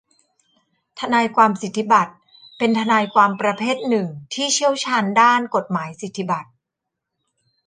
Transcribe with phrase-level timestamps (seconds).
[0.99, 2.11] ทนายความสิทธิบัตร
[2.57, 6.49] เป็นทนายความประเภทหนึ่งที่เชี่ยวชาญด้านกฎหมายสิทธิบัตร